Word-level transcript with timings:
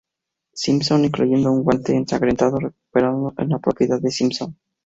Simpson, 0.55 1.05
incluyendo 1.05 1.51
un 1.51 1.61
guante 1.63 1.95
ensangrentado 1.95 2.57
recuperado 2.57 3.35
en 3.37 3.49
la 3.49 3.59
propiedad 3.59 4.01
de 4.01 4.09
Simpson. 4.09 4.57